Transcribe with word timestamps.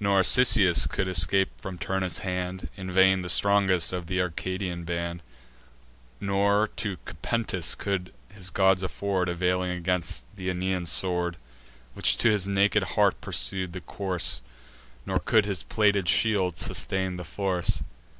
Nor, 0.00 0.24
Cisseus, 0.24 0.84
couldst 0.88 1.20
thou 1.20 1.26
scape 1.26 1.50
from 1.60 1.78
Turnus' 1.78 2.22
hand, 2.26 2.68
In 2.76 2.90
vain 2.90 3.22
the 3.22 3.28
strongest 3.28 3.92
of 3.92 4.06
th' 4.06 4.18
Arcadian 4.18 4.82
band: 4.82 5.22
Nor 6.20 6.66
to 6.74 6.96
Cupentus 7.06 7.76
could 7.76 8.12
his 8.34 8.50
gods 8.50 8.82
afford 8.82 9.28
Availing 9.28 9.70
aid 9.70 9.76
against 9.78 10.24
th' 10.34 10.40
Aenean 10.48 10.86
sword, 10.88 11.36
Which 11.94 12.16
to 12.16 12.30
his 12.30 12.48
naked 12.48 12.82
heart 12.82 13.20
pursued 13.20 13.72
the 13.72 13.80
course; 13.80 14.42
Nor 15.06 15.20
could 15.20 15.44
his 15.46 15.62
plated 15.62 16.08
shield 16.08 16.58
sustain 16.58 17.16
the 17.16 17.22
force. 17.24 17.84